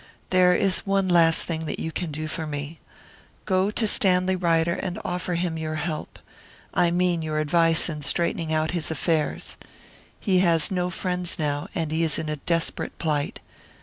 [0.31, 2.79] There is one last thing that you can do for me.
[3.45, 6.17] Go to Stanley Ryder and offer him your help
[6.73, 9.57] I mean your advice in straightening out his affairs.
[10.19, 13.41] He has no friends now, and he is in a desperate plight.